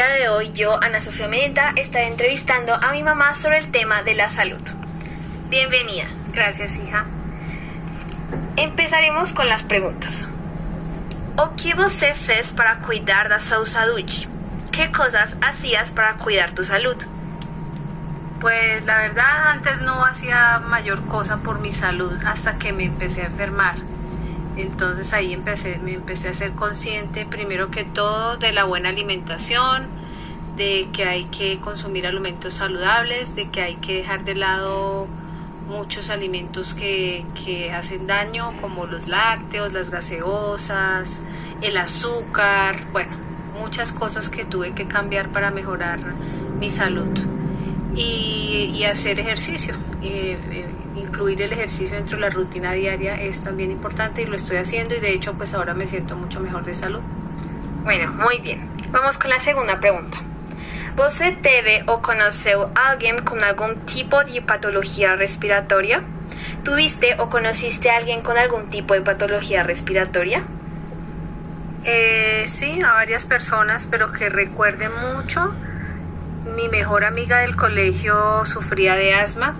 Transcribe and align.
El 0.00 0.06
día 0.06 0.16
de 0.16 0.28
hoy 0.28 0.52
yo, 0.52 0.80
Ana 0.80 1.02
Sofía 1.02 1.26
Medita, 1.26 1.72
estaré 1.74 2.06
entrevistando 2.06 2.72
a 2.72 2.92
mi 2.92 3.02
mamá 3.02 3.34
sobre 3.34 3.58
el 3.58 3.72
tema 3.72 4.04
de 4.04 4.14
la 4.14 4.28
salud. 4.28 4.62
Bienvenida. 5.48 6.04
Gracias, 6.32 6.76
hija. 6.76 7.04
Empezaremos 8.56 9.32
con 9.32 9.48
las 9.48 9.64
preguntas. 9.64 10.28
O 11.36 11.56
que 11.56 11.74
você 11.74 12.14
fez 12.14 12.52
para 12.52 12.78
cuidar 12.78 13.28
da 13.28 13.40
sua 13.40 13.66
saúde? 13.66 14.28
¿Qué 14.70 14.92
cosas 14.92 15.36
hacías 15.40 15.90
para 15.90 16.14
cuidar 16.14 16.52
tu 16.52 16.62
salud? 16.62 16.96
Pues 18.38 18.84
la 18.84 18.98
verdad 18.98 19.48
antes 19.48 19.80
no 19.80 20.04
hacía 20.04 20.60
mayor 20.60 21.04
cosa 21.06 21.38
por 21.38 21.58
mi 21.58 21.72
salud 21.72 22.16
hasta 22.24 22.56
que 22.56 22.72
me 22.72 22.84
empecé 22.84 23.22
a 23.22 23.26
enfermar. 23.26 23.74
Entonces 24.58 25.12
ahí 25.12 25.32
empecé, 25.32 25.78
me 25.78 25.92
empecé 25.92 26.28
a 26.28 26.34
ser 26.34 26.52
consciente 26.52 27.24
primero 27.24 27.70
que 27.70 27.84
todo 27.84 28.36
de 28.36 28.52
la 28.52 28.64
buena 28.64 28.88
alimentación, 28.88 29.86
de 30.56 30.88
que 30.92 31.04
hay 31.04 31.24
que 31.26 31.60
consumir 31.60 32.06
alimentos 32.06 32.54
saludables, 32.54 33.36
de 33.36 33.48
que 33.50 33.62
hay 33.62 33.76
que 33.76 33.98
dejar 33.98 34.24
de 34.24 34.34
lado 34.34 35.06
muchos 35.68 36.10
alimentos 36.10 36.74
que, 36.74 37.24
que 37.44 37.72
hacen 37.72 38.08
daño, 38.08 38.52
como 38.60 38.86
los 38.86 39.06
lácteos, 39.06 39.74
las 39.74 39.90
gaseosas, 39.90 41.20
el 41.62 41.76
azúcar, 41.76 42.82
bueno, 42.92 43.16
muchas 43.60 43.92
cosas 43.92 44.28
que 44.28 44.44
tuve 44.44 44.72
que 44.72 44.88
cambiar 44.88 45.28
para 45.28 45.52
mejorar 45.52 46.00
mi 46.58 46.70
salud. 46.70 47.16
Y, 47.94 48.84
hacer 48.84 49.20
ejercicio, 49.20 49.74
eh, 50.02 50.38
eh, 50.50 50.66
incluir 50.98 51.40
el 51.42 51.52
ejercicio 51.52 51.96
dentro 51.96 52.16
de 52.16 52.22
la 52.22 52.30
rutina 52.30 52.72
diaria 52.72 53.14
es 53.20 53.40
también 53.40 53.70
importante 53.70 54.22
y 54.22 54.26
lo 54.26 54.36
estoy 54.36 54.56
haciendo 54.56 54.94
y 54.94 55.00
de 55.00 55.12
hecho 55.12 55.34
pues 55.34 55.54
ahora 55.54 55.74
me 55.74 55.86
siento 55.86 56.16
mucho 56.16 56.40
mejor 56.40 56.64
de 56.64 56.74
salud. 56.74 57.00
Bueno, 57.84 58.12
muy 58.12 58.38
bien. 58.40 58.68
Vamos 58.90 59.18
con 59.18 59.30
la 59.30 59.40
segunda 59.40 59.80
pregunta. 59.80 60.18
¿Você 60.96 61.30
teve 61.30 61.84
o 61.86 62.02
conoceu 62.02 62.70
alguien 62.74 63.18
con 63.22 63.44
algún 63.44 63.76
tipo 63.86 64.24
de 64.24 64.42
patología 64.42 65.14
respiratoria? 65.14 66.02
¿Tuviste 66.64 67.14
o 67.18 67.30
conociste 67.30 67.88
a 67.90 67.96
alguien 67.98 68.20
con 68.20 68.36
algún 68.36 68.68
tipo 68.68 68.94
de 68.94 69.02
patología 69.02 69.62
respiratoria? 69.62 70.42
Eh, 71.84 72.44
sí, 72.48 72.80
a 72.82 72.94
varias 72.94 73.24
personas, 73.24 73.86
pero 73.86 74.10
que 74.10 74.28
recuerde 74.28 74.88
mucho. 74.88 75.54
Mi 76.56 76.68
mejor 76.68 77.04
amiga 77.04 77.38
del 77.38 77.54
colegio 77.54 78.44
sufría 78.44 78.96
de 78.96 79.14
asma, 79.14 79.54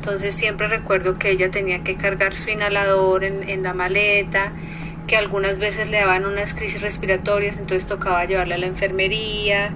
entonces 0.00 0.34
siempre 0.34 0.66
recuerdo 0.66 1.12
que 1.12 1.28
ella 1.28 1.50
tenía 1.50 1.84
que 1.84 1.94
cargar 1.94 2.34
su 2.34 2.48
inhalador 2.48 3.22
en, 3.22 3.46
en 3.50 3.62
la 3.62 3.74
maleta, 3.74 4.50
que 5.06 5.14
algunas 5.14 5.58
veces 5.58 5.90
le 5.90 5.98
daban 5.98 6.24
unas 6.24 6.54
crisis 6.54 6.80
respiratorias, 6.80 7.58
entonces 7.58 7.86
tocaba 7.86 8.24
llevarla 8.24 8.54
a 8.54 8.58
la 8.58 8.66
enfermería 8.66 9.72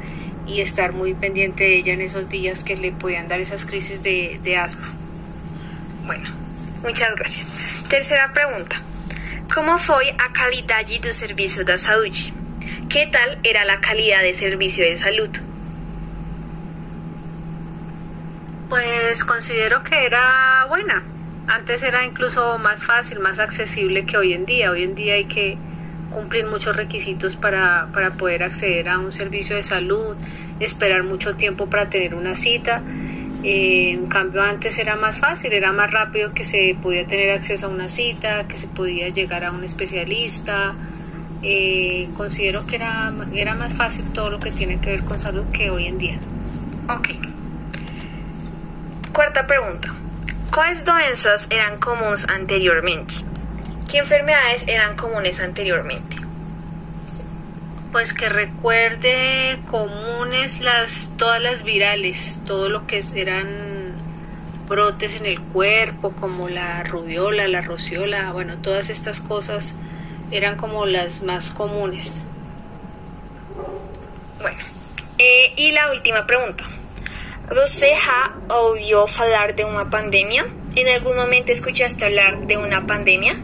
y 0.47 0.63
estar 0.63 0.95
muy 0.95 1.13
pendiente 1.13 1.65
de 1.65 1.77
ella 1.77 1.93
en 1.93 2.01
esos 2.01 2.27
días 2.31 2.65
que 2.65 2.75
le 2.75 2.91
podían 2.93 3.29
dar 3.29 3.39
esas 3.39 3.67
crisis 3.67 4.03
de, 4.03 4.41
de 4.43 4.57
asma. 4.57 4.95
Bueno, 6.07 6.27
muchas 6.83 7.15
gracias. 7.17 7.85
Tercera 7.91 8.33
pregunta. 8.33 8.81
¿Cómo 9.55 9.77
foi 9.77 10.09
a 10.19 10.31
calidade 10.31 10.99
do 11.01 11.13
serviço 11.13 11.65
da 11.65 11.77
saúde? 11.77 12.33
¿Qué 12.89 13.07
tal 13.09 13.39
era 13.45 13.67
la 13.67 13.79
calidad 13.83 14.23
de 14.23 14.33
servicio 14.33 14.85
de 14.87 14.97
salud? 14.97 15.31
Pues 18.69 19.25
considero 19.25 19.83
que 19.83 20.07
era 20.07 20.67
buena. 20.69 21.03
Antes 21.47 21.83
era 21.83 22.05
incluso 22.05 22.59
más 22.59 22.85
fácil, 22.85 23.21
más 23.21 23.39
accesible 23.39 24.07
que 24.07 24.17
hoy 24.17 24.33
en 24.33 24.47
día. 24.47 24.71
Hoy 24.71 24.83
en 24.83 24.95
día 24.95 25.15
hay 25.15 25.27
que 25.27 25.59
cumplir 26.11 26.47
muchos 26.47 26.77
requisitos 26.77 27.37
para, 27.37 27.89
para 27.93 28.13
poder 28.13 28.43
acceder 28.43 28.89
a 28.89 28.99
un 28.99 29.13
servicio 29.13 29.57
de 29.57 29.63
salud, 29.63 30.17
esperar 30.61 31.03
mucho 31.03 31.37
tiempo 31.37 31.69
para 31.69 31.91
tener 31.91 32.15
una 32.15 32.37
cita. 32.37 32.83
Eh, 33.43 33.91
en 33.91 34.07
cambio 34.07 34.43
antes 34.43 34.79
era 34.79 34.97
más 34.97 35.19
fácil, 35.19 35.53
era 35.53 35.73
más 35.73 35.91
rápido 35.91 36.33
que 36.33 36.45
se 36.45 36.75
podía 36.81 37.07
tener 37.07 37.31
acceso 37.31 37.67
a 37.67 37.69
una 37.69 37.91
cita, 37.91 38.49
que 38.49 38.57
se 38.57 38.69
podía 38.69 39.09
llegar 39.11 39.45
a 39.45 39.53
un 39.53 39.65
especialista. 39.65 40.75
Eh, 41.43 42.09
considero 42.17 42.67
que 42.67 42.77
era, 42.77 43.13
era 43.35 43.55
más 43.55 43.75
fácil 43.75 44.11
todo 44.13 44.31
lo 44.31 44.39
que 44.39 44.51
tiene 44.51 44.81
que 44.81 44.91
ver 44.91 45.05
con 45.05 45.21
salud 45.21 45.45
que 45.53 45.69
hoy 45.69 45.89
en 45.89 45.99
día. 45.99 46.19
Ok. 46.89 47.34
Cuarta 49.15 49.47
pregunta. 49.47 49.95
¿Cuáles 50.53 50.85
doenças 50.85 51.47
eran 51.49 51.79
comunes 51.79 52.27
anteriormente? 52.29 53.15
¿Qué 53.89 53.99
enfermedades 53.99 54.65
eran 54.67 54.97
comunes 54.97 55.39
anteriormente? 55.39 56.17
Pues 57.93 58.13
que 58.13 58.29
recuerde 58.29 59.61
comunes 59.71 60.59
las 60.59 61.13
todas 61.17 61.41
las 61.41 61.63
virales, 61.63 62.41
todo 62.45 62.69
lo 62.69 62.89
que 62.89 63.05
eran 63.15 63.93
brotes 64.69 65.15
en 65.15 65.27
el 65.27 65.41
cuerpo, 65.41 66.11
como 66.11 66.49
la 66.49 66.83
rubiola, 66.83 67.47
la 67.47 67.61
rociola, 67.61 68.33
bueno, 68.33 68.59
todas 68.59 68.91
estas 68.91 69.21
cosas 69.21 69.77
eran 70.33 70.57
como 70.57 70.87
las 70.87 71.23
más 71.23 71.51
comunes. 71.51 72.25
Bueno, 74.41 74.59
eh, 75.19 75.53
y 75.57 75.71
la 75.71 75.93
última 75.93 76.27
pregunta. 76.27 76.65
¿Você 77.51 77.95
já 77.95 78.35
ouviu 78.51 79.07
falar 79.07 79.55
de 79.55 79.67
una 79.67 79.91
pandemia? 79.91 80.47
¿En 80.77 80.89
algún 80.89 81.15
momento 81.15 81.53
escuchaste 81.53 82.07
hablar 82.07 82.47
de 82.47 82.57
una 82.57 82.87
pandemia? 82.87 83.37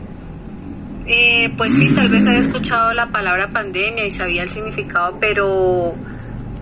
Eh, 1.07 1.53
pues 1.59 1.75
sí, 1.75 1.91
tal 1.91 2.09
vez 2.09 2.27
había 2.27 2.39
escuchado 2.39 2.95
la 2.95 3.09
palabra 3.09 3.49
pandemia 3.49 4.07
y 4.07 4.11
sabía 4.11 4.43
el 4.43 4.49
significado, 4.49 5.19
pero 5.21 5.95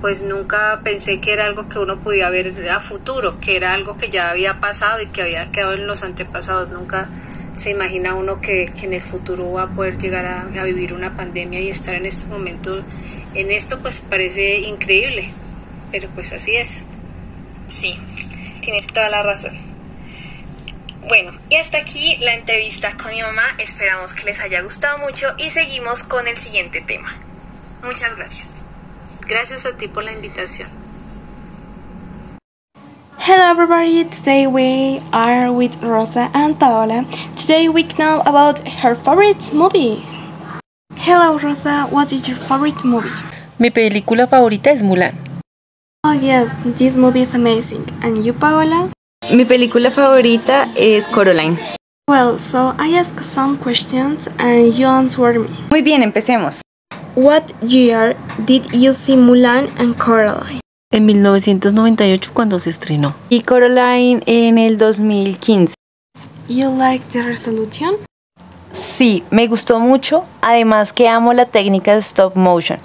pues 0.01 0.23
nunca 0.23 0.81
pensé 0.83 1.21
que 1.21 1.33
era 1.33 1.45
algo 1.45 1.69
que 1.69 1.79
uno 1.79 2.01
podía 2.01 2.29
ver 2.29 2.69
a 2.69 2.81
futuro, 2.81 3.39
que 3.39 3.55
era 3.55 3.73
algo 3.73 3.97
que 3.97 4.09
ya 4.11 4.31
había 4.31 4.59
pasado 4.59 5.01
y 5.01 5.07
que 5.07 5.23
había 5.23 5.53
quedado 5.53 5.75
en 5.75 5.87
los 5.87 6.03
antepasados. 6.03 6.71
Nunca 6.71 7.09
se 7.57 7.71
imagina 7.71 8.17
uno 8.17 8.41
que, 8.41 8.67
que 8.67 8.87
en 8.87 8.95
el 8.95 9.01
futuro 9.01 9.53
va 9.53 9.63
a 9.63 9.69
poder 9.69 9.97
llegar 9.97 10.27
a, 10.27 10.41
a 10.61 10.65
vivir 10.65 10.93
una 10.93 11.15
pandemia 11.15 11.61
y 11.61 11.71
estar 11.71 11.95
en 11.95 12.07
este 12.07 12.27
momento 12.27 12.83
en 13.35 13.51
esto, 13.53 13.79
pues 13.79 14.01
parece 14.01 14.59
increíble, 14.59 15.31
pero 15.93 16.09
pues 16.17 16.33
así 16.33 16.57
es. 16.57 16.85
Sí, 17.69 17.97
tienes 18.63 18.87
toda 18.89 19.09
la 19.11 19.23
razón. 19.23 19.53
Bueno, 21.07 21.33
y 21.49 21.57
hasta 21.57 21.79
aquí 21.79 22.17
la 22.21 22.35
entrevista 22.35 22.97
con 22.97 23.13
mi 23.13 23.23
mamá. 23.23 23.43
Esperamos 23.59 24.13
que 24.13 24.25
les 24.25 24.41
haya 24.41 24.61
gustado 24.63 24.99
mucho 24.99 25.29
y 25.39 25.51
seguimos 25.51 26.03
con 26.03 26.27
el 26.29 26.37
siguiente 26.37 26.81
tema. 26.81 27.15
Muchas 27.83 28.17
gracias. 28.17 28.49
Gracias 29.27 29.65
a 29.65 29.77
ti 29.77 29.89
por 29.89 30.05
la 30.05 30.13
invitación. 30.13 30.69
Hello 33.21 33.51
everybody, 33.51 34.05
today 34.05 34.47
we 34.47 35.03
are 35.13 35.51
with 35.51 35.77
Rosa 35.83 36.31
and 36.33 36.59
Paola. 36.59 37.05
Today 37.37 37.69
we 37.69 37.83
know 37.99 38.23
about 38.25 38.61
her 38.83 38.95
favorite 38.95 39.53
movie. 39.53 40.03
Hello 40.97 41.39
Rosa, 41.39 41.87
what 41.91 42.11
is 42.11 42.27
your 42.27 42.39
favorite 42.39 42.83
movie? 42.85 43.11
Mi 43.59 43.71
película 43.71 44.27
favorita 44.27 44.71
es 44.71 44.83
Mulan. 44.83 45.28
Oh 46.07 46.13
yes, 46.13 46.49
this 46.77 46.97
movie 46.97 47.23
is 47.23 47.35
amazing. 47.35 47.85
And 48.03 48.25
you 48.25 48.33
Paola? 48.33 48.89
Mi 49.33 49.45
película 49.45 49.91
favorita 49.91 50.69
es 50.77 51.09
Coraline. 51.09 51.59
Well, 52.09 52.39
so 52.39 52.73
I 52.79 52.97
ask 52.97 53.21
some 53.25 53.59
questions 53.59 54.29
and 54.39 54.73
you 54.75 54.87
answer 54.87 55.41
me. 55.41 55.49
Muy 55.71 55.83
bien, 55.83 56.05
empecemos. 56.05 56.61
What 57.17 57.51
year 57.61 58.17
did 58.47 58.71
you 58.73 58.93
see 58.93 59.17
Mulan 59.17 59.69
and 59.79 59.97
Coraline? 59.99 60.61
En 60.93 61.05
1998 61.05 62.31
cuando 62.33 62.61
se 62.61 62.71
estrenó. 62.71 63.17
Y 63.29 63.41
Coraline 63.43 64.23
en 64.27 64.57
el 64.57 64.79
2015. 64.79 65.75
You 66.49 66.71
like 66.71 67.07
the 67.11 67.23
resolution? 67.23 67.97
Sí, 68.73 69.25
me 69.33 69.49
gustó 69.49 69.81
mucho, 69.81 70.25
además 70.43 70.93
que 70.93 71.09
amo 71.09 71.33
la 71.33 71.47
técnica 71.47 71.95
de 71.95 72.01
stop 72.01 72.37
motion. 72.37 72.79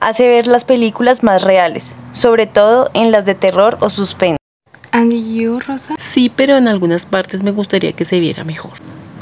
Hace 0.00 0.28
ver 0.28 0.46
las 0.46 0.64
películas 0.64 1.22
más 1.22 1.42
reales, 1.42 1.94
sobre 2.12 2.46
todo 2.46 2.90
en 2.92 3.10
las 3.10 3.24
de 3.24 3.34
terror 3.34 3.78
o 3.80 3.88
suspense. 3.88 4.36
And 4.92 5.12
you, 5.12 5.58
Rosa? 5.60 5.94
Sí, 5.98 6.30
pero 6.34 6.56
en 6.56 6.68
algunas 6.68 7.06
partes 7.06 7.42
me 7.42 7.50
gustaría 7.50 7.92
que 7.92 8.04
se 8.04 8.20
viera 8.20 8.44
mejor. 8.44 8.72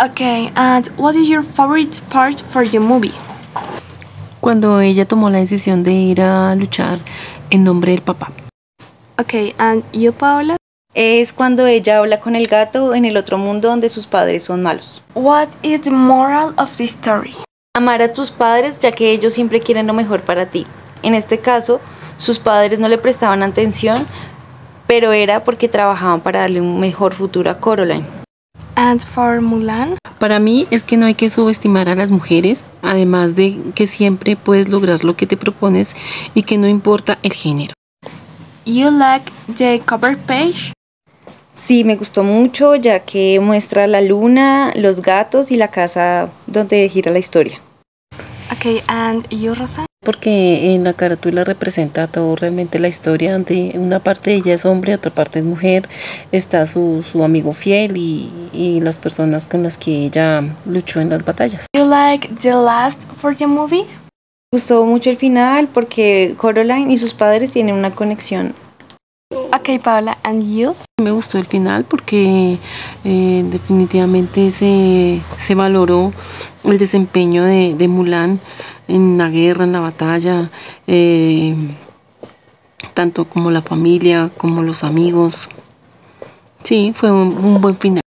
Okay, 0.04 0.50
and 0.56 0.90
what 0.96 1.14
is 1.14 1.28
your 1.28 1.42
favorite 1.42 2.00
part 2.10 2.40
for 2.40 2.68
the 2.68 2.80
movie? 2.80 3.12
Cuando 4.40 4.80
ella 4.80 5.06
tomó 5.06 5.30
la 5.30 5.38
decisión 5.38 5.84
de 5.84 5.92
ir 5.92 6.20
a 6.20 6.54
luchar 6.54 6.98
en 7.50 7.64
nombre 7.64 7.92
del 7.92 8.02
papá. 8.02 8.32
Okay, 9.18 9.54
and 9.58 9.84
you, 9.92 10.12
Paola? 10.12 10.56
Es 10.94 11.32
cuando 11.32 11.66
ella 11.66 11.98
habla 11.98 12.20
con 12.20 12.36
el 12.36 12.46
gato 12.48 12.94
en 12.94 13.04
el 13.04 13.16
otro 13.16 13.38
mundo 13.38 13.68
donde 13.68 13.88
sus 13.88 14.06
padres 14.06 14.44
son 14.44 14.62
malos. 14.62 15.02
What 15.14 15.48
is 15.62 15.82
the 15.82 15.90
moral 15.90 16.52
of 16.56 16.76
the 16.76 16.84
story? 16.84 17.34
Amar 17.76 18.02
a 18.02 18.12
tus 18.12 18.30
padres 18.30 18.78
ya 18.78 18.92
que 18.92 19.10
ellos 19.10 19.32
siempre 19.32 19.58
quieren 19.58 19.88
lo 19.88 19.94
mejor 19.94 20.20
para 20.20 20.46
ti. 20.46 20.64
En 21.02 21.12
este 21.12 21.40
caso, 21.40 21.80
sus 22.18 22.38
padres 22.38 22.78
no 22.78 22.86
le 22.86 22.98
prestaban 22.98 23.42
atención, 23.42 24.06
pero 24.86 25.10
era 25.10 25.42
porque 25.42 25.68
trabajaban 25.68 26.20
para 26.20 26.42
darle 26.42 26.60
un 26.60 26.78
mejor 26.78 27.14
futuro 27.14 27.50
a 27.50 27.58
Coraline. 27.58 28.06
And 28.76 29.04
for 29.04 29.40
Mulan? 29.40 29.98
Para 30.20 30.38
mí 30.38 30.68
es 30.70 30.84
que 30.84 30.96
no 30.96 31.06
hay 31.06 31.16
que 31.16 31.30
subestimar 31.30 31.88
a 31.88 31.96
las 31.96 32.12
mujeres, 32.12 32.64
además 32.80 33.34
de 33.34 33.58
que 33.74 33.88
siempre 33.88 34.36
puedes 34.36 34.68
lograr 34.68 35.02
lo 35.02 35.16
que 35.16 35.26
te 35.26 35.36
propones 35.36 35.96
y 36.32 36.44
que 36.44 36.58
no 36.58 36.68
importa 36.68 37.18
el 37.24 37.32
género. 37.32 37.72
You 38.64 38.92
like 38.92 39.32
the 39.56 39.82
cover 39.84 40.16
page? 40.16 40.73
Sí, 41.54 41.84
me 41.84 41.96
gustó 41.96 42.24
mucho 42.24 42.74
ya 42.74 43.00
que 43.00 43.38
muestra 43.40 43.86
la 43.86 44.00
luna, 44.00 44.72
los 44.76 45.02
gatos 45.02 45.50
y 45.50 45.56
la 45.56 45.68
casa 45.68 46.28
donde 46.46 46.88
gira 46.88 47.12
la 47.12 47.18
historia. 47.18 47.60
Okay, 48.52 48.82
and 48.88 49.28
you, 49.30 49.54
Rosa? 49.54 49.86
Porque 50.04 50.74
en 50.74 50.84
la 50.84 50.92
carátula 50.92 51.44
representa 51.44 52.08
todo 52.08 52.36
realmente 52.36 52.78
la 52.78 52.88
historia, 52.88 53.32
donde 53.32 53.72
una 53.76 54.00
parte 54.00 54.30
de 54.30 54.36
ella 54.36 54.54
es 54.54 54.66
hombre, 54.66 54.94
otra 54.94 55.10
parte 55.10 55.38
es 55.38 55.44
mujer, 55.46 55.88
está 56.30 56.66
su, 56.66 57.02
su 57.02 57.24
amigo 57.24 57.52
fiel 57.52 57.96
y, 57.96 58.30
y 58.52 58.80
las 58.80 58.98
personas 58.98 59.48
con 59.48 59.62
las 59.62 59.78
que 59.78 60.04
ella 60.04 60.42
luchó 60.66 61.00
en 61.00 61.08
las 61.08 61.24
batallas. 61.24 61.66
You 61.74 61.86
like 61.86 62.28
the 62.42 62.50
last 62.50 63.04
for 63.14 63.34
the 63.34 63.46
movie? 63.46 63.84
Me 63.84 64.58
gustó 64.58 64.84
mucho 64.84 65.08
el 65.08 65.16
final 65.16 65.68
porque 65.68 66.34
Coraline 66.36 66.92
y 66.92 66.98
sus 66.98 67.14
padres 67.14 67.52
tienen 67.52 67.74
una 67.74 67.94
conexión. 67.94 68.54
Okay, 69.52 69.78
Paola, 69.78 70.18
and 70.22 70.42
you? 70.42 70.74
Me 71.00 71.10
gustó 71.10 71.38
el 71.38 71.46
final 71.46 71.84
porque 71.84 72.58
eh, 73.04 73.44
definitivamente 73.50 74.50
se, 74.50 75.20
se 75.38 75.54
valoró 75.54 76.12
el 76.62 76.78
desempeño 76.78 77.44
de, 77.44 77.74
de 77.74 77.88
Mulan 77.88 78.40
en 78.86 79.18
la 79.18 79.28
guerra, 79.28 79.64
en 79.64 79.72
la 79.72 79.80
batalla, 79.80 80.50
eh, 80.86 81.54
tanto 82.94 83.24
como 83.24 83.50
la 83.50 83.62
familia, 83.62 84.30
como 84.36 84.62
los 84.62 84.84
amigos. 84.84 85.48
Sí, 86.62 86.92
fue 86.94 87.10
un, 87.10 87.36
un 87.36 87.60
buen 87.60 87.76
final. 87.76 88.00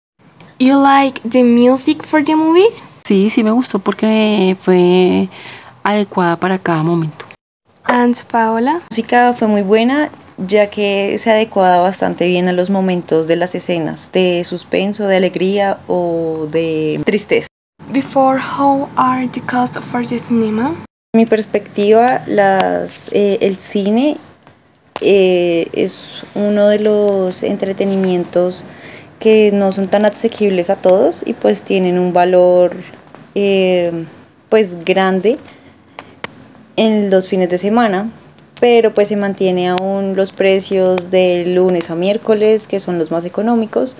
You 0.59 0.81
like 0.81 1.21
the 1.27 1.43
music 1.43 2.03
for 2.03 2.23
the 2.23 2.35
movie? 2.35 2.67
Sí, 3.03 3.29
sí 3.29 3.43
me 3.43 3.51
gustó 3.51 3.79
porque 3.79 4.55
fue 4.59 5.29
adecuada 5.83 6.37
para 6.37 6.57
cada 6.57 6.83
momento. 6.83 7.25
And 7.83 8.15
Paola? 8.25 8.73
La 8.73 8.81
música 8.89 9.33
fue 9.33 9.47
muy 9.47 9.61
buena 9.61 10.09
ya 10.37 10.69
que 10.69 11.17
se 11.17 11.31
adecuaba 11.31 11.81
bastante 11.81 12.27
bien 12.27 12.47
a 12.47 12.53
los 12.53 12.69
momentos 12.69 13.27
de 13.27 13.35
las 13.35 13.55
escenas 13.55 14.11
de 14.11 14.43
suspenso, 14.43 15.07
de 15.07 15.17
alegría 15.17 15.79
o 15.87 16.47
de 16.51 17.01
tristeza. 17.05 17.47
Before, 17.91 18.39
how 18.39 18.89
are 18.95 19.27
the 19.27 19.41
costs 19.41 19.77
for 19.79 20.05
the 20.05 20.19
cinema? 20.19 20.75
Mi 21.15 21.25
perspectiva, 21.25 22.23
las, 22.27 23.09
eh, 23.13 23.37
el 23.41 23.57
cine 23.57 24.17
eh, 25.01 25.67
es 25.73 26.23
uno 26.35 26.67
de 26.67 26.79
los 26.79 27.43
entretenimientos 27.43 28.65
que 29.19 29.51
no 29.53 29.71
son 29.71 29.87
tan 29.87 30.05
asequibles 30.05 30.69
a 30.69 30.75
todos 30.75 31.23
y 31.25 31.33
pues 31.33 31.63
tienen 31.63 31.99
un 31.99 32.11
valor 32.11 32.75
eh, 33.33 34.05
pues 34.49 34.83
grande 34.83 35.37
en 36.75 37.09
los 37.09 37.29
fines 37.29 37.49
de 37.49 37.57
semana 37.57 38.09
pero 38.59 38.93
pues 38.93 39.07
se 39.09 39.15
mantiene 39.15 39.69
aún 39.69 40.15
los 40.15 40.31
precios 40.31 41.11
de 41.11 41.45
lunes 41.45 41.89
a 41.89 41.95
miércoles 41.95 42.67
que 42.67 42.79
son 42.79 42.97
los 42.97 43.11
más 43.11 43.25
económicos 43.25 43.97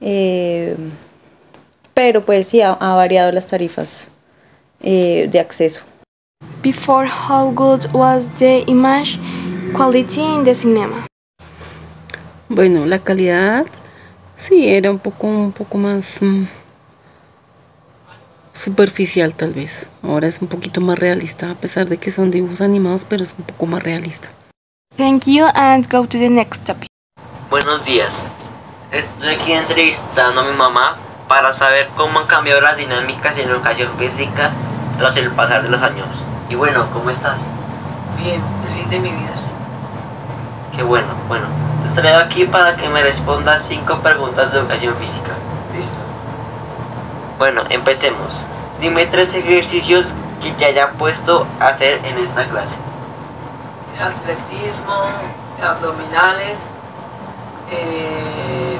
eh, 0.00 0.76
pero 1.94 2.24
pues 2.24 2.48
sí 2.48 2.60
ha, 2.60 2.72
ha 2.72 2.94
variado 2.94 3.32
las 3.32 3.46
tarifas 3.46 4.10
eh, 4.82 5.28
de 5.30 5.40
acceso 5.40 5.84
Before, 6.62 7.06
how 7.06 7.50
good 7.50 7.86
was 7.92 8.26
the 8.38 8.64
image 8.66 9.18
quality 9.74 10.20
in 10.20 10.44
the 10.44 10.54
cinema? 10.54 11.06
Bueno, 12.50 12.84
la 12.84 12.98
calidad 12.98 13.64
sí 14.36 14.68
era 14.68 14.90
un 14.90 14.98
poco, 14.98 15.26
un 15.26 15.52
poco 15.52 15.78
más 15.78 16.20
mm, 16.20 16.44
superficial 18.60 19.34
tal 19.34 19.54
vez. 19.54 19.88
Ahora 20.02 20.28
es 20.28 20.40
un 20.40 20.48
poquito 20.48 20.80
más 20.80 20.98
realista, 20.98 21.50
a 21.50 21.54
pesar 21.54 21.88
de 21.88 21.96
que 21.98 22.10
son 22.10 22.30
dibujos 22.30 22.60
animados, 22.60 23.04
pero 23.08 23.24
es 23.24 23.34
un 23.36 23.44
poco 23.44 23.66
más 23.66 23.82
realista. 23.82 24.28
Thank 24.96 25.24
you 25.26 25.46
and 25.54 25.90
go 25.90 26.06
to 26.06 26.18
the 26.18 26.30
next 26.30 26.64
topic. 26.64 26.88
Buenos 27.48 27.84
días. 27.84 28.12
Estoy 28.92 29.28
aquí 29.34 29.52
entrevistando 29.52 30.40
a 30.42 30.44
mi 30.44 30.56
mamá 30.56 30.96
para 31.28 31.52
saber 31.52 31.88
cómo 31.96 32.18
han 32.18 32.26
cambiado 32.26 32.60
las 32.60 32.76
dinámicas 32.76 33.38
en 33.38 33.48
educación 33.48 33.90
física 33.98 34.50
tras 34.98 35.16
el 35.16 35.30
pasar 35.30 35.62
de 35.62 35.70
los 35.70 35.80
años. 35.80 36.08
Y 36.48 36.54
bueno, 36.56 36.88
¿cómo 36.92 37.10
estás? 37.10 37.38
Bien, 38.22 38.42
feliz 38.66 38.90
de 38.90 38.98
mi 38.98 39.10
vida. 39.10 39.34
Qué 40.76 40.82
bueno, 40.82 41.08
bueno. 41.28 41.46
Te 41.94 42.00
traigo 42.00 42.18
aquí 42.18 42.44
para 42.44 42.76
que 42.76 42.88
me 42.88 43.02
respondas 43.02 43.64
cinco 43.66 43.98
preguntas 44.00 44.52
de 44.52 44.58
educación 44.58 44.94
física. 44.96 45.32
Bueno, 47.40 47.62
empecemos. 47.70 48.44
Dime 48.82 49.06
tres 49.06 49.32
ejercicios 49.32 50.12
que 50.42 50.52
te 50.52 50.66
hayan 50.66 50.92
puesto 50.98 51.46
a 51.58 51.68
hacer 51.68 52.04
en 52.04 52.18
esta 52.18 52.44
clase. 52.44 52.76
Atletismo, 53.98 55.04
abdominales, 55.62 56.60
eh, 57.70 58.76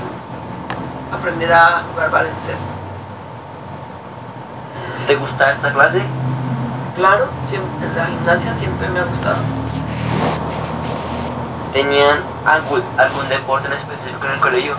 aprender 1.11 1.51
a 1.51 1.85
jugar 1.91 2.11
baloncesto. 2.11 2.69
¿Te 5.07 5.17
gusta 5.17 5.53
esta 5.53 5.73
clase? 5.73 6.03
Claro, 6.97 7.29
siempre, 7.49 7.89
la 7.97 8.05
gimnasia 8.05 8.53
siempre 8.53 8.91
me 8.91 9.01
ha 9.01 9.05
gustado. 9.05 9.39
¿Tenían 11.73 12.19
algún, 12.45 12.83
algún 12.99 13.27
deporte 13.27 13.69
en 13.69 13.73
específico 13.73 14.27
en 14.27 14.33
el 14.33 14.41
colegio? 14.41 14.75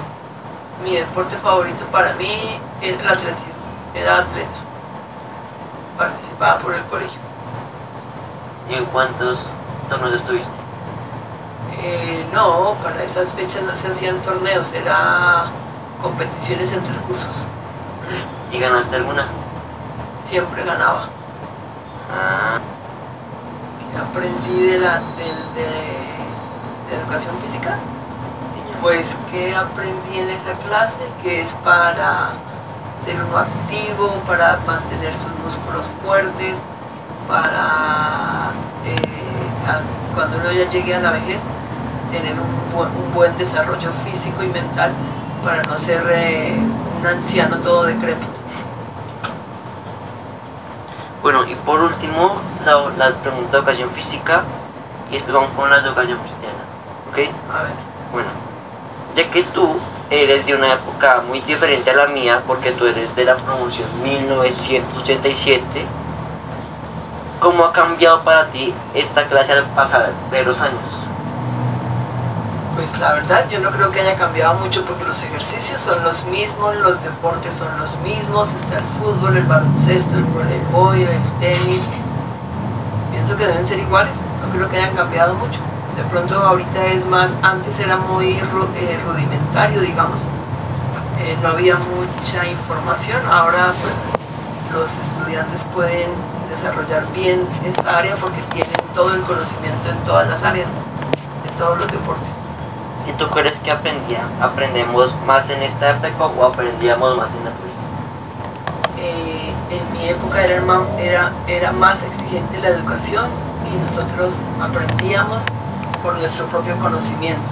Mi 0.84 0.98
deporte 0.98 1.36
favorito 1.38 1.84
para 1.86 2.14
mí 2.14 2.60
era 2.80 3.02
el 3.02 3.08
atletismo. 3.08 3.51
Era 3.94 4.20
atleta. 4.20 4.50
Participaba 5.98 6.60
por 6.60 6.74
el 6.74 6.84
colegio. 6.86 7.20
¿Y 8.70 8.76
en 8.76 8.86
cuántos 8.86 9.52
torneos 9.90 10.16
estuviste? 10.16 10.52
Eh, 11.84 12.26
no, 12.34 12.76
para 12.82 13.04
esas 13.04 13.28
fechas 13.30 13.64
no 13.64 13.76
se 13.76 13.88
hacían 13.88 14.22
torneos, 14.22 14.72
era 14.74 15.46
competiciones 16.02 16.72
entre 16.72 16.96
cursos. 17.08 17.36
¿Y 18.52 18.60
ganaste 18.60 18.96
alguna? 18.96 19.26
Siempre 20.26 20.64
ganaba. 20.64 21.08
Ah, 22.14 22.60
aprendí 24.10 24.62
de 24.68 24.80
la 24.80 24.96
del- 25.18 25.54
de, 25.56 25.66
de 26.90 27.02
educación 27.02 27.36
física? 27.40 27.76
Pues 28.82 29.18
que 29.32 29.56
aprendí 29.56 30.18
en 30.20 30.30
esa 30.30 30.54
clase 30.68 31.00
que 31.22 31.42
es 31.42 31.54
para 31.64 32.30
ser 33.06 33.16
uno 33.22 33.38
activo, 33.38 34.22
para 34.28 34.60
mantener 34.68 35.14
sus 35.14 35.32
músculos 35.44 35.88
fuertes, 36.04 36.58
para 37.28 38.52
eh, 38.86 38.96
a- 39.68 40.14
cuando 40.16 40.38
uno 40.38 40.52
ya 40.52 40.70
llegue 40.70 40.96
a 40.96 41.00
la 41.00 41.12
vejez 41.12 41.40
tener 42.12 42.34
un, 42.34 42.78
bu- 42.78 42.90
un 43.06 43.14
buen 43.14 43.36
desarrollo 43.38 43.92
físico 44.06 44.44
y 44.44 44.48
mental 44.48 44.92
para 45.44 45.62
no 45.64 45.78
ser 45.78 46.04
eh, 46.12 46.60
un 47.00 47.08
anciano 47.08 47.58
todo 47.58 47.84
decrépito. 47.84 48.40
Bueno, 51.22 51.46
y 51.48 51.54
por 51.56 51.80
último, 51.82 52.36
la, 52.66 52.90
la 52.98 53.16
pregunta 53.18 53.52
de 53.52 53.58
educación 53.60 53.90
física 53.92 54.42
y 55.10 55.14
después 55.14 55.34
vamos 55.34 55.52
con 55.56 55.70
las 55.70 55.84
de 55.84 55.90
educación 55.90 56.18
cristiana. 56.20 56.64
¿Ok? 57.10 57.18
A 57.54 57.64
ver. 57.64 57.72
Bueno, 58.12 58.30
ya 59.16 59.30
que 59.30 59.44
tú 59.44 59.78
eres 60.12 60.46
de 60.46 60.54
una 60.54 60.74
época 60.74 61.24
muy 61.26 61.40
diferente 61.40 61.90
a 61.90 61.96
la 61.96 62.08
mía, 62.08 62.44
porque 62.46 62.72
tú 62.72 62.86
eres 62.86 63.16
de 63.16 63.24
la 63.24 63.38
promoción 63.38 63.88
1987, 64.04 65.86
¿cómo 67.40 67.64
ha 67.64 67.72
cambiado 67.72 68.22
para 68.22 68.48
ti 68.48 68.74
esta 68.94 69.26
clase 69.28 69.54
al 69.54 69.64
pasar 69.68 70.12
de 70.30 70.44
los 70.44 70.60
años? 70.60 71.08
Pues 72.76 72.98
la 73.00 73.14
verdad 73.14 73.46
yo 73.50 73.60
no 73.60 73.72
creo 73.72 73.90
que 73.92 74.02
haya 74.02 74.16
cambiado 74.16 74.56
mucho 74.56 74.84
porque 74.84 75.06
los 75.06 75.24
ejercicios 75.24 75.80
son 75.80 76.04
los 76.04 76.26
mismos, 76.26 76.76
los 76.76 77.02
deportes 77.02 77.54
son 77.54 77.70
los 77.80 77.98
mismos, 78.00 78.54
está 78.54 78.80
el 78.80 78.86
fútbol, 79.00 79.38
el 79.38 79.44
baloncesto, 79.44 80.14
el 80.14 80.26
voleibol, 80.26 80.98
el 80.98 81.22
tenis. 81.40 81.84
Pienso 83.12 83.38
que 83.38 83.48
deben 83.48 83.66
ser 83.66 83.80
iguales, 83.80 84.14
no 84.46 84.54
creo 84.54 84.70
que 84.70 84.78
hayan 84.78 84.94
cambiado 84.94 85.36
mucho. 85.36 85.60
De 85.98 86.04
pronto 86.10 86.36
ahorita 86.36 86.86
es 86.88 87.06
más, 87.06 87.30
antes 87.42 87.80
era 87.80 87.98
muy 87.98 88.32
eh, 88.34 89.00
rudimentario, 89.06 89.82
digamos, 89.82 90.22
Eh, 91.22 91.38
no 91.44 91.50
había 91.50 91.78
mucha 91.78 92.48
información, 92.48 93.22
ahora 93.30 93.74
pues 93.84 94.08
los 94.74 94.90
estudiantes 94.98 95.64
pueden 95.72 96.10
desarrollar 96.50 97.06
bien 97.14 97.46
esta 97.64 98.00
área 98.00 98.16
porque 98.16 98.42
tienen 98.54 98.74
todo 98.96 99.14
el 99.14 99.22
conocimiento 99.22 99.90
en 99.90 99.98
todas 100.04 100.28
las 100.28 100.42
áreas, 100.42 100.72
de 101.44 101.50
todos 101.60 101.78
los 101.78 101.88
deportes. 101.92 102.34
¿Y 103.08 103.12
tú 103.20 103.28
crees 103.30 103.56
que 103.60 103.70
aprendía, 103.70 104.24
aprendemos 104.42 105.14
más 105.28 105.48
en 105.52 105.62
esta 105.62 105.92
época 105.92 106.26
o 106.26 106.44
aprendíamos 106.44 107.16
más 107.16 107.30
en 107.38 107.44
la 107.46 107.52
tuya? 107.60 107.80
Eh, 108.98 109.54
en 109.70 109.84
mi 109.94 110.10
época 110.10 110.42
era, 110.44 110.60
era, 110.98 111.32
era 111.46 111.72
más 111.72 112.02
exigente 112.02 112.58
la 112.58 112.70
educación 112.70 113.28
y 113.70 113.72
nosotros 113.86 114.34
aprendíamos 114.60 115.44
por 116.02 116.16
nuestro 116.16 116.46
propio 116.48 116.78
conocimiento. 116.78 117.50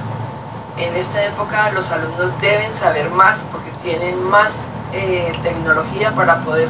en 0.77 0.95
esta 0.95 1.23
época 1.23 1.71
los 1.71 1.89
alumnos 1.91 2.31
deben 2.41 2.71
saber 2.73 3.09
más 3.09 3.45
porque 3.51 3.69
tienen 3.83 4.23
más 4.23 4.55
eh, 4.93 5.37
tecnología 5.43 6.13
para 6.15 6.37
poder 6.37 6.69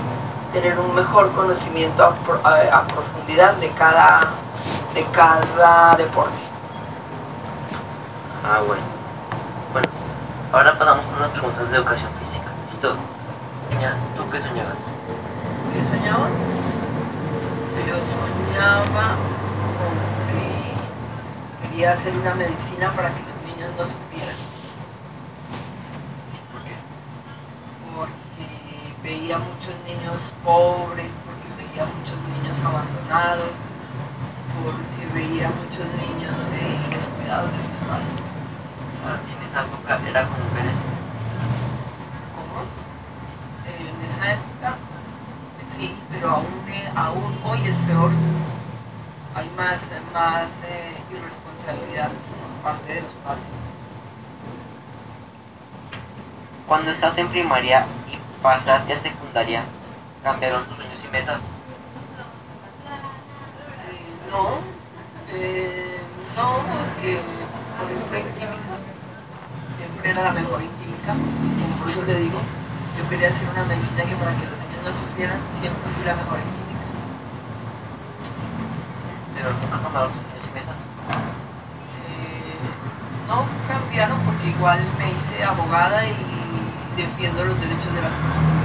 tener 0.51 0.79
un 0.79 0.95
mejor 0.95 1.31
conocimiento 1.33 2.03
a, 2.43 2.83
profundidad 2.87 3.53
de 3.55 3.69
cada, 3.69 4.19
de 4.93 5.05
cada 5.13 5.95
deporte. 5.95 6.41
Ah, 8.43 8.61
bueno. 8.65 8.81
Bueno, 9.71 9.87
ahora 10.51 10.77
pasamos 10.77 11.05
con 11.05 11.17
unas 11.17 11.29
preguntas 11.29 11.69
de 11.69 11.77
educación 11.77 12.09
física. 12.19 12.47
¿Listo? 12.71 12.95
Niña, 13.69 13.93
¿tú 14.17 14.27
qué 14.31 14.39
soñabas? 14.39 14.81
¿Qué 15.73 15.83
soñaba? 15.83 16.27
Yo 17.87 17.95
soñaba 17.95 18.83
con 18.83 20.18
quería 21.79 21.93
hacer 21.93 22.13
una 22.13 22.35
medicina 22.35 22.91
para 22.91 23.07
que 23.07 23.21
los 23.23 23.39
niños 23.47 23.71
no 23.77 23.83
sufrieran. 23.85 24.35
¿Por 26.51 26.61
qué? 26.67 26.75
Porque 27.95 28.47
veía 29.01 29.39
muchos 29.39 29.71
niños 29.87 30.19
pobres, 30.43 31.07
porque 31.23 31.47
veía 31.55 31.87
muchos 31.87 32.19
niños 32.35 32.59
abandonados, 32.67 33.55
porque 34.59 35.07
veía 35.15 35.47
muchos 35.55 35.87
niños 35.95 36.35
eh, 36.51 36.83
descuidados 36.91 37.49
de 37.53 37.59
sus 37.59 37.79
padres. 37.87 38.19
Ahora 38.99 39.21
tienes 39.23 39.55
algo 39.55 39.79
que 39.79 40.09
era 40.09 40.27
como 40.27 40.51
ver 40.51 40.65
eso. 40.67 40.83
en 43.71 44.05
esa 44.05 44.33
época, 44.33 44.75
sí, 45.73 45.95
pero 46.11 46.29
aún, 46.29 46.45
aún 46.93 47.39
hoy 47.45 47.69
es 47.69 47.75
peor. 47.87 48.11
Hay 49.39 49.49
más, 49.55 49.79
más 50.11 50.51
eh, 50.67 50.97
irresponsabilidad 51.09 52.09
por 52.09 52.73
parte 52.73 52.93
de 52.93 52.99
los 52.99 53.13
padres. 53.23 53.45
Cuando 56.67 56.91
estás 56.91 57.17
en 57.19 57.29
primaria 57.29 57.85
y 58.11 58.17
pasaste 58.43 58.91
a 58.91 58.97
secundaria, 58.97 59.63
¿cambiaron 60.25 60.65
tus 60.65 60.75
sueños 60.75 61.01
y 61.05 61.07
metas? 61.07 61.37
Eh, 63.87 64.19
no, 64.29 64.59
eh, 65.31 65.99
no, 66.35 66.57
porque 66.57 67.19
por 67.79 67.89
ejemplo 67.89 68.17
en 68.17 68.25
química 68.33 68.75
siempre 69.77 70.09
era 70.11 70.21
la 70.21 70.31
mejor 70.31 70.61
en 70.61 70.69
química, 70.83 71.15
por 71.79 71.89
eso 71.89 72.01
le 72.01 72.19
digo, 72.19 72.39
yo 72.97 73.09
quería 73.09 73.29
hacer 73.29 73.47
una 73.53 73.63
medicina 73.63 74.03
que 74.03 74.15
para 74.15 74.31
que 74.31 74.43
los 74.43 74.59
niños 74.59 74.83
no 74.83 74.91
sufrieran 74.91 75.39
siempre 75.61 75.91
fui 75.95 76.03
la 76.05 76.15
mejor 76.15 76.39
en 76.39 76.43
química. 76.43 76.58
Pero 79.39 79.51
tus 79.55 79.69
sueños 79.71 80.43
y 80.43 80.53
metas. 80.53 80.75
Eh, 81.95 82.59
no 83.25 83.45
cambiaron 83.69 84.19
porque 84.27 84.49
igual 84.49 84.79
me 84.99 85.11
hice 85.11 85.45
abogada 85.45 86.05
y 86.05 86.13
defiendo 86.97 87.45
los 87.45 87.57
derechos 87.57 87.93
de 87.95 88.01
las 88.01 88.11
personas. 88.11 88.59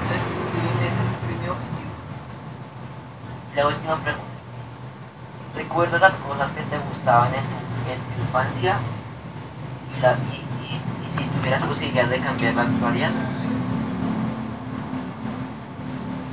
Entonces, 0.00 0.24
ese 0.80 1.04
fue 1.20 1.36
mi 1.36 1.48
objetivo. 1.52 1.92
La 3.54 3.66
última 3.66 3.96
pregunta. 3.96 4.24
¿Recuerdas 5.56 6.00
las 6.00 6.16
cosas 6.16 6.50
que 6.52 6.62
te 6.62 6.78
gustaban 6.78 7.28
en 7.28 7.44
tu, 7.44 7.60
en 7.92 8.00
tu 8.00 8.22
infancia? 8.22 8.78
Y, 9.94 10.00
la, 10.00 10.16
y, 10.32 10.40
y, 10.64 10.80
y 11.04 11.08
si 11.12 11.24
tuvieras 11.36 11.62
posibilidad 11.64 12.08
de 12.08 12.18
cambiarlas, 12.20 12.70
¿lo 12.80 12.86
harías? 12.86 13.16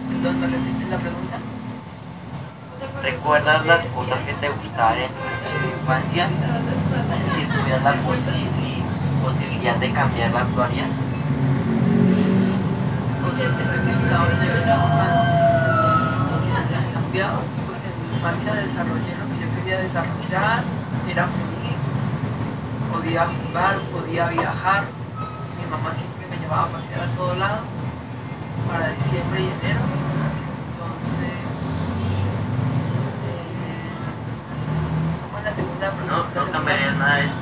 Perdón, 0.08 0.40
¿me 0.40 0.48
repites 0.48 0.90
la 0.90 0.98
pregunta? 0.98 1.45
¿Recuerdas 3.02 3.66
las 3.66 3.84
cosas 3.86 4.22
que 4.22 4.34
te 4.34 4.50
gustaban 4.50 4.98
en 4.98 5.08
tu, 5.10 5.80
infancia? 5.82 6.28
Si 7.36 7.46
tuvieras 7.46 7.84
la 7.84 7.94
posi- 7.94 8.84
posibilidad 9.24 9.76
de 9.76 9.92
cambiarlas, 9.92 10.50
¿lo 10.56 10.64
harías? 10.64 10.90
Cosas 13.24 13.52
que 13.54 13.64
me 13.64 13.76
infancia. 13.92 15.36
Cambiaba, 16.94 17.40
pues 17.68 17.80
en 17.86 17.94
mi 18.02 18.16
infancia 18.16 18.54
desarrollé 18.56 19.16
lo 19.16 19.26
que 19.32 19.38
yo 19.42 19.48
quería 19.56 19.80
desarrollar, 19.80 20.64
era 21.10 21.28
feliz, 21.28 21.80
podía 22.92 23.28
jugar, 23.28 23.78
podía 23.94 24.28
viajar, 24.28 24.84
mi 25.58 25.66
mamá 25.72 25.94
siempre 25.94 26.28
me 26.30 26.38
llevaba 26.38 26.64
a 26.64 26.68
pasear 26.68 27.02
a 27.02 27.16
todo 27.16 27.36
lado 27.36 27.60
para 28.70 28.90
diciembre 28.90 29.40
y 29.42 29.44
enero, 29.46 29.80
entonces, 30.76 31.40
eh, 33.24 33.92
¿cómo 35.24 35.38
es 35.40 35.46
la 35.80 35.92
segunda 35.92 36.06
No, 36.06 36.18
no 36.18 36.24
La 36.24 36.30
segunda- 36.34 36.52
cambiarías 36.52 36.96
nada 36.96 37.16
de 37.16 37.26
eso. 37.26 37.36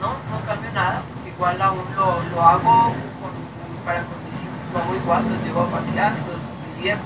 no, 0.00 0.08
no 0.30 0.46
cambio 0.46 0.70
nada, 0.72 1.02
porque 1.12 1.30
igual 1.30 1.62
aún 1.62 1.84
lo, 1.96 2.22
lo 2.30 2.42
hago 2.42 2.94
con- 3.20 3.84
para 3.84 4.00
con 4.04 4.18
mis 4.24 4.34
hijos, 4.36 4.64
lo 4.72 4.78
hago 4.80 4.94
igual, 4.96 5.22
los 5.28 5.42
llevo 5.44 5.60
a 5.62 5.68
pasear, 5.70 6.12
los 6.12 6.76
divierto. 6.76 7.04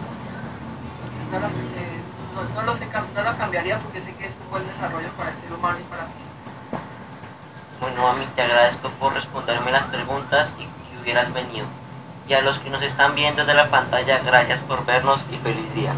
Entonces 0.98 1.24
no, 1.32 1.38
las- 1.40 1.52
eh, 1.52 2.00
no, 2.34 2.40
no 2.54 2.62
los 2.66 2.80
no 2.80 3.22
lo 3.22 3.36
cambiaría 3.38 3.78
porque 3.78 4.00
sé 4.00 4.14
que 4.14 4.26
es 4.26 4.34
un 4.44 4.50
buen 4.50 4.66
desarrollo 4.66 5.08
para 5.16 5.30
el 5.30 5.36
ser 5.40 5.52
humano 5.52 5.78
y 5.80 5.84
para 5.84 6.04
mis 6.06 6.16
hijos. 6.16 6.28
Bueno, 7.80 8.02
mami, 8.02 8.26
te 8.34 8.42
agradezco 8.42 8.88
por 8.98 9.14
responderme 9.14 9.70
las 9.70 9.84
preguntas 9.84 10.52
y 10.58 10.62
que 10.64 11.00
hubieras 11.02 11.32
venido. 11.32 11.66
Y 12.28 12.34
a 12.34 12.42
los 12.42 12.58
que 12.58 12.68
nos 12.70 12.82
están 12.82 13.14
viendo 13.14 13.42
desde 13.42 13.54
la 13.54 13.70
pantalla, 13.70 14.18
gracias 14.18 14.60
por 14.60 14.84
vernos 14.84 15.24
y 15.32 15.36
feliz 15.38 15.72
día. 15.74 15.92